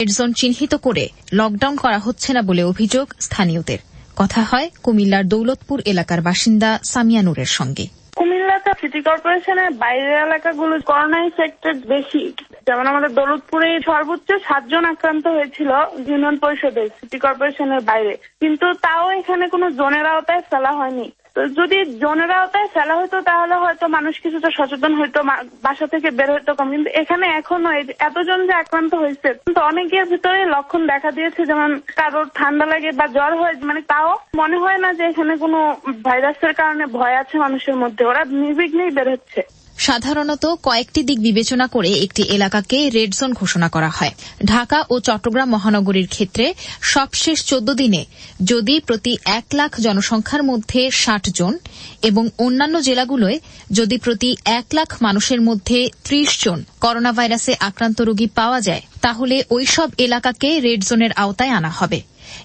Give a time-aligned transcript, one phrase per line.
[0.00, 3.80] Red zone চিহ্নিত করে lockdown করা হচ্ছে না বলে অভিযোগ স্থানীয়দের।
[4.16, 7.84] কথা হয় কুমিল্লার দৌলতপুর এলাকার বাসিন্দা সামিয়া নূরের সঙ্গে।
[8.16, 12.22] কুমিল্লাতে সিটি কর্পোরেশনের বাইরের এলাকাগুলো করোনা ইনফেক্টেড বেশি।
[12.66, 15.70] যেমন আমাদের দৌলতপুরে সর্বোচ্চ সাতজন আক্রান্ত হয়েছিল
[16.08, 21.06] ইউনিয়ন পরিষদে সিটি কর্পোরেশনের বাইরে। কিন্তু তাও এখানে কোনো জোনের আওতায় ফেলা হয়নি।
[21.58, 25.20] যদি জনের আওতায় ফেলা হতো তাহলে হয়তো মানুষ কিছুটা সচেতন হইতো
[25.66, 27.70] বাসা থেকে বের হইতো কম। কিন্তু এখানে এখনও
[28.08, 33.06] এতজন যে আক্রান্ত হয়েছে কিন্তু অনেকের ভিতরে লক্ষণ দেখা দিয়েছে, যেমন কারোর ঠান্ডা লাগে বা
[33.16, 34.10] জ্বর হয় মানে তাও
[34.40, 35.58] মনে হয় না যে এখানে কোনো
[36.06, 39.42] ভাইরাসের কারণে ভয় আছে মানুষের মধ্যে। ওরা নির্বিঘ্নেই বের হচ্ছে।
[39.78, 44.10] সাধারণত কয়েকটি দিক বিবেচনা করে একটি এলাকাকে রেড জোন ঘোষণা করা হয়।
[44.44, 48.04] ঢাকা ও চট্টগ্রাম মহানগরীর ক্ষেত্রে সবশেষ চোদ্দ দিনে
[48.44, 51.58] যদি প্রতি এক লাখ জনসংখ্যার মধ্যে ষাট জন
[52.02, 53.38] এবং অন্যান্য জেলাগুলোয়
[53.72, 59.44] যদি প্রতি এক লাখ মানুষের মধ্যে ত্রিশ জন করোনা ভাইরাসে আক্রান্ত রোগী পাওয়া যায়, তাহলে
[59.50, 62.02] ওইসব এলাকাকে রেড জোনের আওতায় আনা হবে।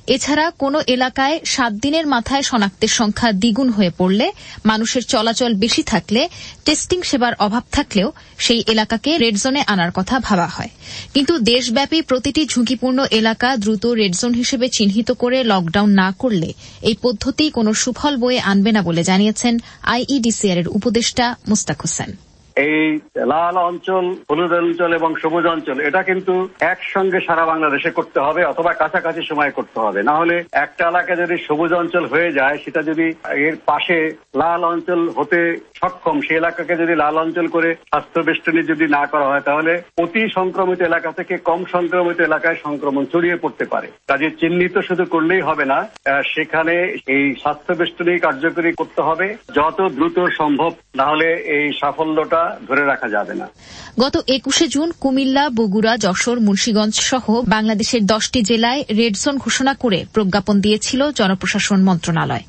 [0.08, 4.28] এছাড়া কোন এলাকায় সাত দিনের মাথায় শনাক্তের সংখ্যা দ্বিগুণ হয়ে পড়লে
[4.66, 6.30] মানুষের চলাচল বেশি থাকলে
[6.66, 10.70] টেস্টিং সেবার অভাব থাকলেও সেই এলাকাকে রেড জোনে আনার কথা ভাবা হয়।
[11.14, 16.96] কিন্তু দেশব্যাপী প্রতিটি ঝুঁকিপূর্ণ এলাকা দ্রুত রেড জোন হিসেবে চিহ্নিত করে লকডাউন না করলে এই
[17.02, 22.12] পদ্ধতি কোনো সুফল বয়ে আনবে না বলে জানিয়েছেন আইইডিসিআর এর উপদেষ্টা মুস্তাক হোসেন।
[22.56, 23.00] এই
[23.32, 26.34] লাল অঞ্চল, হলুদ অঞ্চল এবং সবুজ অঞ্চল, এটা কিন্তু
[26.74, 30.36] একসঙ্গে সারা বাংলাদেশে করতে হবে অথবা কাছাকাছি সময় করতে হবে। না হলে
[30.66, 33.08] একটা এলাকা যদি সবুজ অঞ্চল হয়ে যায়, সেটা যদি
[33.48, 33.98] এর পাশে
[34.42, 35.40] লাল অঞ্চল হতে
[35.80, 40.24] সক্ষম, সেই এলাকাকে যদি লাল অঞ্চল করে স্বাস্থ্য বেষ্টনী যদি না করা হয়, তাহলে অতি
[40.38, 45.66] সংক্রমিত এলাকা থেকে কম সংক্রমিত এলাকায় সংক্রমণ ছড়িয়ে পড়তে পারে। কাজে চিহ্নিত শুধু করলেই হবে
[45.74, 45.80] না
[46.34, 46.76] সেখানে
[47.16, 53.08] এই স্বাস্থ্য বেষ্টনী কার্যকরী করতে হবে, যত দ্রুত সম্ভব। না হলে এই সাফল্যটা ধরে রাখা
[53.10, 53.48] যাবে না।
[54.00, 60.06] গত একুশে জুন কুমিল্লা, বগুড়া, যশোর, মুন্সীগঞ্জ সহ বাংলাদেশের দশটি জেলায় রেড জোন ঘোষণা করে
[60.14, 62.44] প্রজ্ঞাপন দিয়েছিল জনপ্রশাসন মন্ত্রণালয়।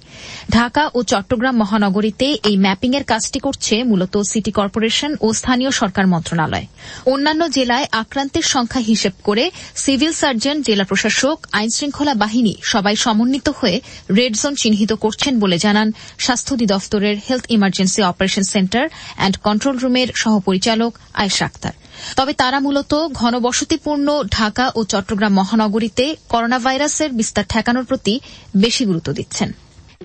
[0.50, 6.66] ঢাকা ও চট্টগ্রাম মহানগরীতে এই ম্যাপিংয়ের কাজটি করছে মূলত সিটি কর্পোরেশন ও স্থানীয় সরকার মন্ত্রণালয়।
[7.06, 13.80] অন্যান্য জেলায় আক্রান্তের সংখ্যা হিসেব করে সিভিল সার্জন, জেলা প্রশাসক, আইনশৃঙ্খলা বাহিনী সবাই সমন্বিত হয়ে
[14.16, 20.08] রেড জোন চিহ্নিত করছেন বলে জানান স্বাস্থ্য অধিদপ্তরের health emergency operation center and control রুমের
[20.14, 21.72] সহপরিচালক আয়েশা আক্তার।
[22.16, 28.20] তবে তারা মূলত ঘনবসতিপূর্ণ ঢাকা ও চট্টগ্রাম মহানগরীতে করোনা ভাইরাসের বিস্তার ঠেকানোর প্রতি
[28.56, 29.52] বেশি গুরুত্ব দিচ্ছেন।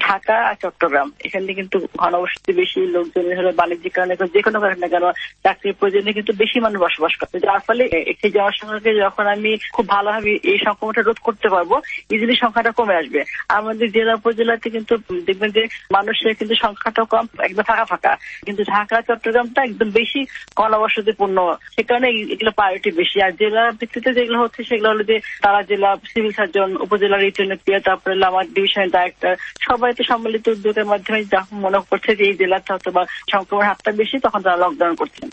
[0.06, 5.06] ঢাকা আর চট্টগ্রাম। এখানে কিন্তু ঘনবসতি বেশি, লোকজন হলো বাণিজ্যিক কারণে যে কোনো কারণে, কেন
[5.44, 10.32] চাকরির প্রয়োজনে কিন্তু বেশি মানুষ বসবাস করছে যার ফলে একটি জনসংখ্যাকে যখন আমি খুব ভালোভাবে
[10.52, 11.72] এই সংক্রমণটা রোধ করতে পারব
[12.14, 13.22] ইজিলি সংখ্যাটা কমে আসবে।
[13.58, 14.94] আমাদের জেলা উপজেলাতে কিন্তু
[15.28, 18.14] দেখবেন যে মানুষের কিন্তু সংখ্যাটা কম, একদম ফাঁকা ফাঁকা।
[18.46, 20.22] কিন্তু ঢাকা, চট্টগ্রামটা একদম বেশি
[20.60, 21.38] ঘনবসতিপূর্ণ।
[21.76, 25.90] সে কারণে এগুলো প্রায়োরিটি বেশি। আর জেলা ভিত্তিতে যেগুলো হচ্ছে, সেগুলো হলো যে তারা জেলা
[26.12, 27.52] সিভিল সার্জন উপজেলা রিটার্ন
[27.88, 29.34] তারপরে আমার ডিভিশন ডাইরেক্টর
[29.68, 31.20] সবাই সবাই তো সম্মিলিত উদ্যোগের মাধ্যমে
[31.66, 32.90] মনে করছে যে এই জেলাতে হয়তো
[33.34, 35.28] সংক্রমণ হারটা বেশি, তখন তারা লকডাউন করছেন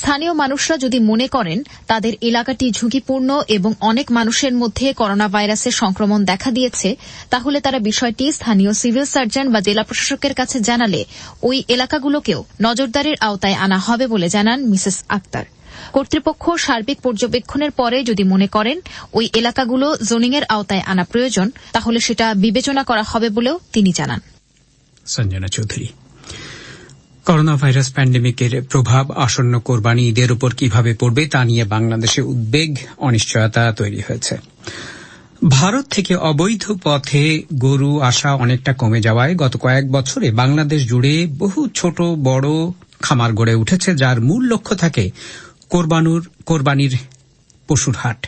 [0.00, 1.58] স্থানীয় মানুষরা যদি মনে করেন,
[1.90, 6.88] তাদের এলাকাটি ঝুঁকিপূর্ণ এবং অনেক মানুষের মধ্যে করোনা ভাইরাসের সংক্রমণ দেখা দিয়েছে,
[7.32, 11.00] তাহলে তারা বিষয়টি স্থানীয় সিভিল সার্জন বা জেলা প্রশাসকের কাছে জানালে
[11.48, 15.44] ওই এলাকাগুলোকেও নজরদারির আওতায় আনা হবে বলে জানান মিসেস আক্তার।
[15.92, 18.80] কর্তৃপক্ষ সার্বিক পর্যবেক্ষণের পরে যদি মনে করেন
[19.12, 24.20] ওই এলাকাগুলো জোনিংয়ের আওতায় আনা প্রয়োজন, তাহলে সেটা বিবেচনা করা হবে বলেও তিনি জানান।
[25.06, 25.86] সঞ্জনা চৌধুরী।
[27.26, 33.72] করোনা ভাইরাস প্যান্ডেমিকের প্রভাব আসন্ন কোরবানি ঈদের উপর কীভাবে পড়বে তা নিয়ে বাংলাদেশে উদ্বেগ, অনিশ্চয়তা
[33.72, 34.36] তৈরি হয়েছে।
[35.48, 41.68] ভারত থেকে অবৈধ পথে গরু আসা অনেকটা কমে যাওয়ায় গত কয়েক বছরে বাংলাদেশ জুড়ে বহু
[41.74, 42.48] ছোট, বড়
[43.02, 45.10] খামার গড়ে উঠেছে, যার মূল লক্ষ্য থাকে
[45.70, 46.98] কোরবানুর, কোরবানির
[47.68, 48.26] পশুর হাট।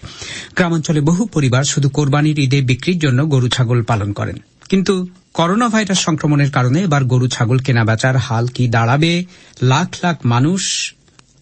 [0.57, 4.37] গ্রামাঞ্চলে বহু পরিবার শুধু কোরবানির ঈদে বিক্রির জন্য গরু, ছাগল পালন করেন।
[4.69, 9.25] কিন্তু করোনা ভাইরাস সংক্রমণের কারণে এবার গরু, ছাগল কেনাবেচার হাল কি দাঁড়াবে?
[9.63, 10.95] লাখ লাখ মানুষ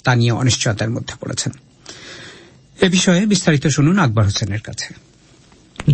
[0.05, 1.53] তা নিয়ে অনিশ্চয়তার মধ্যে পড়েছেন।
[2.81, 5.10] এ বিষয়ে বিস্তারিত শুনুন আকবর হোসেনের কাছে।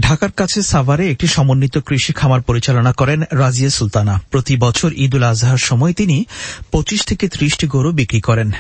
[0.01, 5.23] ঢাকার কাছে সাভারে একটি সমন্বিত কৃষি খামার পরিচালনা করেন রাজিয়া সুলতানা। প্রতি বছর ঈদ উল
[5.23, 6.25] আজহার সময় তিনি
[6.73, 8.51] পঁচিশ থেকে ত্রিশটি গরু বিক্রি করেন।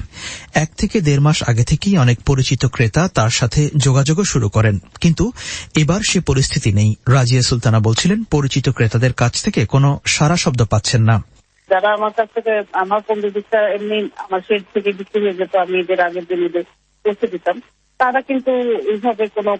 [0.54, 5.32] এক থেকে দেড় মাস আগে থেকেই অনেক পরিচিত ক্রেতা তার সাথে যোগাযোগও শুরু করেন। কিন্তু
[5.76, 11.02] এবার সে পরিস্থিতি নেই। রাজিয়া সুলতানা বলছিলেন, পরিচিত ক্রেতাদের কাছ থেকে কোনো সারা শব্দ পাচ্ছেন
[11.02, 11.24] না।
[11.70, 16.00] যারা আমার কাছ থেকে, আমার পণ্ডিতটা এমনি আমার শেড থেকে বিক্রি হয়ে যেত, আমি এদের
[16.00, 16.64] আগের দিন এদের
[17.04, 17.62] পৌঁছে দিতাম।
[18.00, 18.52] তারা কিন্তু
[18.92, 19.52] এইভাবে কোনো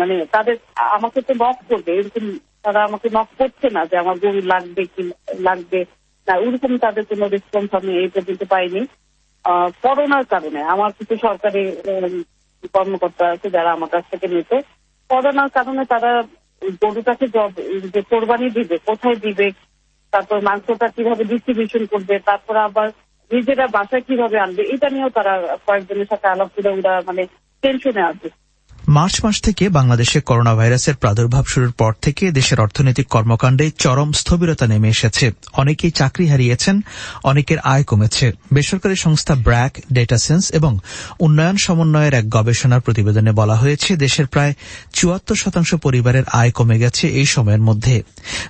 [0.00, 0.56] মানে তাদের,
[0.96, 2.24] আমাকে তো নক করবে, এরকম
[2.64, 5.02] তারা আমাকে নক করছে না যে আমার গরু লাগবে কি
[5.46, 5.80] লাগবে
[6.26, 8.82] না, ওরকম তাদের কোনো রেসপন্স আমি এই পর্যন্ত পাইনি।
[9.84, 11.62] করোনার কারণে, আমার কিছু সরকারি
[12.74, 14.56] কর্মকর্তা আছে যারা আমার কাছ থেকে নিতে
[15.10, 16.12] করোনার কারণে তারা
[16.82, 17.52] গরুটাকে জব
[17.94, 19.46] যে কোরবানি দিবে, কোথায় দিবে,
[20.12, 22.88] তারপর মাংসটা কীভাবে ডিস্ট্রিবিউশন করবে, তারপর আবার
[23.30, 25.32] নিজেরা বাসায় কীভাবে আনবে, এটা নিয়েও তারা
[25.66, 27.22] কয়েকজনের সাথে আলাপ করে ওরা মানে
[27.62, 28.28] টেনশনে আছে
[28.88, 34.66] মার্চ মাস থেকে বাংলাদেশে করোনা ভাইরাসের প্রাদুর্ভাব শুরুর পর থেকে দেশের অর্থনৈতিক কর্মকাণ্ডে চরম স্থবিরতা
[34.66, 36.80] নেমে এসেছে। অনেকেই চাকরি হারিয়েছেন,
[37.24, 40.78] অনেকের আয় কমেছে। বেসরকারি সংস্থা ব্র্যাক, ডেটাসেন্স এবং
[41.20, 44.54] উন্নয়ন সমন্বয়ের এক গবেষণার প্রতিবেদনে বলা হয়েছে, দেশের প্রায়
[44.92, 48.02] চুয়াত্তর শতাংশ পরিবারের আয় কমে গেছে এই সময়ের মধ্যে।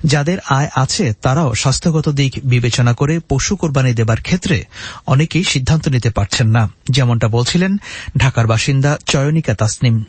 [0.04, 4.64] যাদের আয় আছে, তারাও স্বাস্থ্যগত দিক বিবেচনা করে পশু কোরবানি দেবার ক্ষেত্রে
[5.06, 7.76] অনেকেই সিদ্ধান্ত নিতে পারছেন না। যেমনটা বলছিলেন
[8.18, 10.04] ঢাকার বাসিন্দা চয়নিকা তাসনিম।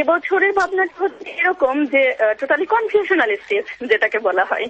[0.00, 2.02] এবছরের ভাবনাটা হচ্ছে এরকম যে
[2.40, 4.66] টোটালি কনফিউশনাল স্টেজ যেটাকে বলা হয়।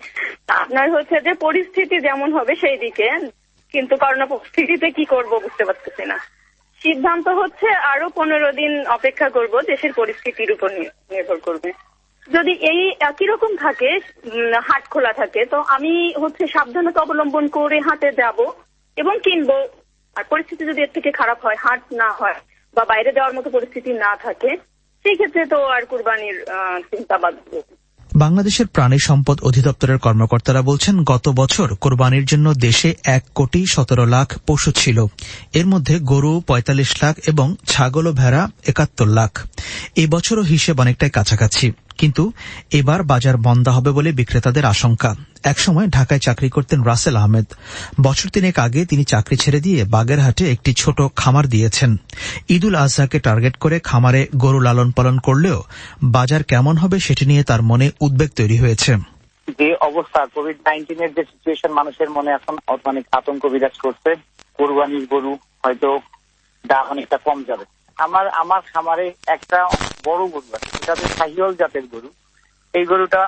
[0.63, 3.07] আপনার হচ্ছে যে পরিস্থিতি যেমন হবে সেই দিকে,
[3.75, 6.19] কিন্তু করোনা পরিস্থিতিতে কি করব বুঝতে পারতেছি না।
[6.81, 10.69] সিদ্ধান্ত হচ্ছে আরও পনেরো দিন অপেক্ষা করব দেশের পরিস্থিতির উপর
[11.13, 11.71] নির্ভর করবে।
[12.29, 13.91] যদি এই একই রকম থাকে
[14.69, 15.93] হাট খোলা থাকে, তো আমি
[16.23, 18.39] হচ্ছে সাবধানতা অবলম্বন করে হাটে যাব
[18.97, 19.59] এবং কিনবো।
[20.17, 22.39] আর পরিস্থিতি যদি এর থেকে খারাপ হয়, হাট না হয়
[22.77, 24.51] বা বাইরে যাওয়ার মতো পরিস্থিতি না থাকে
[25.07, 26.45] সেই ক্ষেত্রে তো আর কুরবানির
[28.17, 34.39] বাংলাদেশের প্রাণী সম্পদ অধিদপ্তরের কর্মকর্তারা বলছেন, গত বছর কোরবানির জন্য দেশে এক কোটি সতেরো লাখ
[34.47, 35.07] পশু ছিল।
[35.53, 39.33] এর মধ্যে গরু পঁয়তাল্লিশ লাখ এবং ছাগল ও ভেড়া একাত্তর লাখ।
[39.97, 42.33] এবছরও বছরও হিসেব অনেকটাই কাছাকাছি। কিন্তু
[42.73, 45.15] এবার বাজার মন্দা হবে বলে বিক্রেতাদের আশঙ্কা।
[45.45, 47.47] একসময় ঢাকায় চাকরি করতেন রাসেল আহমেদ।
[48.01, 51.97] বছর তিনেক আগে তিনি চাকরি ছেড়ে দিয়ে বাগেরহাটে একটি ছোট খামার দিয়েছেন।
[52.49, 55.63] ঈদুল আজহাকে টার্গেট করে খামারে গরু লালন পালন করলেও
[56.03, 58.97] বাজার কেমন হবে সেটি নিয়ে তার মনে উদ্বেগ তৈরি হয়েছে।
[59.59, 62.59] যে অবস্থা কোভিড নাইন্টিনের যে সিচুয়েশন মানুষের মনে এখন
[62.89, 64.15] অনেক আতঙ্ক বিরাজ করছে।
[64.55, 66.01] কোরবানির গরু হয়তো
[66.67, 67.65] দাম অনেকটা কম যাবে।
[67.99, 69.59] আমার আমার খামারে একটা
[70.05, 72.09] বড় গরু আছে। হচ্ছে শাহিওল জাতের গরু।
[72.75, 73.21] এই গরুটা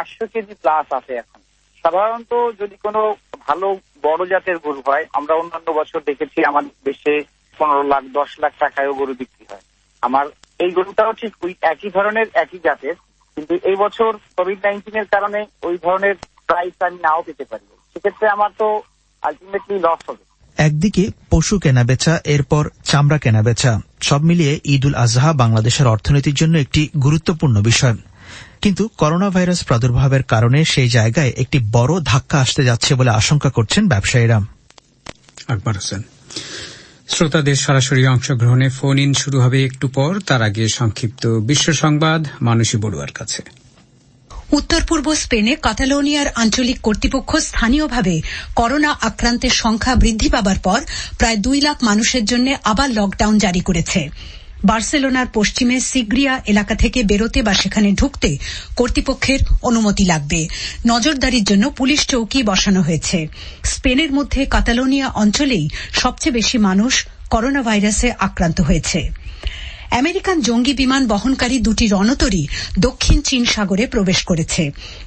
[0.00, 1.40] আটশো কেজি প্লাস আছে এখন।
[1.84, 3.00] সাধারণত যদি কোনো
[3.46, 3.68] ভালো
[4.02, 7.14] বড় জাতের গরু হয়, আমরা অন্যান্য বছর দেখেছি আমার দেশে
[7.58, 9.64] পনেরো লাখ, দশ লাখ টাকায়ও গরু বিক্রি হয়।
[10.02, 10.26] আমার
[10.64, 12.96] এই গরুটাও ঠিক ওই একই ধরনের, একই জাতের,
[13.36, 16.14] কিন্তু এই বছর কোভিড নাইন্টিনের কারণে ওই ধরনের
[16.48, 18.66] প্রাইস আমি নাও পেতে পারি। সেক্ষেত্রে আমার তো
[19.22, 20.24] আলটিমেটলি লস হবে।
[20.56, 26.88] একদিকে পশু কেনাবেচা, এরপর চামড়া কেনাবেচা। সব মিলিয়ে ঈদ উল আজহা বাংলাদেশের অর্থনীতির জন্য একটি
[27.02, 27.96] গুরুত্বপূর্ণ বিষয়।
[28.62, 33.88] কিন্তু করোনা ভাইরাস প্রাদুর্ভাবের কারণে সেই জায়গায় একটি বড় ধাক্কা আসতে যাচ্ছে বলে আশঙ্কা করছেন
[33.88, 34.40] ব্যবসায়ীরা।
[35.48, 36.02] আকবর হোসেন।
[37.08, 42.76] শ্রোতাদের সরাসরি অংশগ্রহণে ফোন ইন শুরু হবে একটু পর। তার আগে সংক্ষিপ্ত বিশ্ব সংবাদ, মানসী
[42.76, 43.42] বড়ুয়ার কাছে।
[44.52, 48.22] উত্তর পূর্ব স্পেনে কাতালোনিয়ার আঞ্চলিক কর্তৃপক্ষ স্থানীয়ভাবে
[48.56, 50.80] করোনা আক্রান্তের সংখ্যা বৃদ্ধি পাবার পর
[51.18, 54.10] প্রায় দুই লাখ মানুষের জন্য আবার লকডাউন জারি করেছে।
[54.64, 58.38] বার্সেলোনার পশ্চিমে সিগ্রিয়া এলাকা থেকে বেরোতে বা সেখানে ঢুকতে
[58.76, 60.48] কর্তৃপক্ষের অনুমতি লাগবে।
[60.86, 63.28] নজরদারির জন্য পুলিশ চৌকি বসানো হয়েছে।
[63.64, 69.25] স্পেনের মধ্যে কাতালোনিয়া অঞ্চলেই সবচেয়ে বেশি মানুষ করোনা ভাইরাসে আক্রান্ত হয়েছে।
[70.00, 72.42] আমেরিকান জঙ্গি বিমান বহনকারী দুটি রণতরী
[72.78, 74.62] দক্ষিণ চীন সাগরে প্রবেশ করেছে।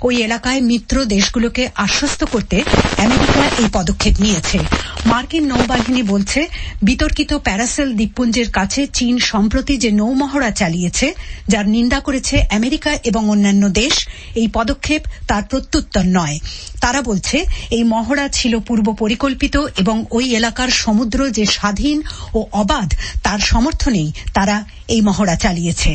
[0.08, 2.58] ওই এলাকায় মিত্র দেশগুলোকে আশ্বস্ত করতে
[3.06, 4.60] আমেরিকা এই পদক্ষেপ নিয়েছে।
[5.06, 6.42] মার্কিন নৌবাহিনী বলছে,
[6.84, 11.08] বিতর্কিত প্যারাসেল দ্বীপপুঞ্জের কাছে চীন সম্প্রতি যে নৌমহড়া চালিয়েছে,
[11.48, 13.96] যার নিন্দা করেছে আমেরিকা এবং অন্যান্য দেশ,
[14.36, 16.38] এই পদক্ষেপ তার প্রত্যুত্তর নয়।
[16.82, 17.38] তারা বলছে,
[17.72, 21.98] এই মহড়া ছিল পূর্ব পরিকল্পিত এবং ওই এলাকার সমুদ্র যে স্বাধীন
[22.34, 22.90] ও অবাধ,
[23.24, 24.58] তার সমর্থনেই তারা
[24.94, 25.94] এই মহড়া চালিয়েছে।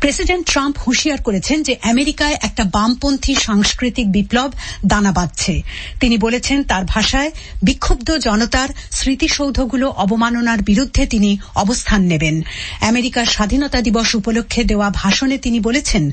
[0.00, 4.50] প্রেসিডেন্ট ট্রাম্প হুঁশিয়ার করেছেন যে আমেরিকায় একটা বামপন্থী সাংস্কৃতিক বিপ্লব
[4.86, 5.54] দানা বাঁধছে।
[6.00, 7.30] তিনি বলেছেন তার ভাষায়
[7.62, 12.36] বিক্ষুব্ধ জনতার স্মৃতিসৌধগুলো অবমাননার বিরুদ্ধে তিনি অবস্থান নেবেন।
[12.80, 16.04] আমেরিকার স্বাধীনতা দিবস উপলক্ষে দেওয়া ভাষণে তিনি বলেছেন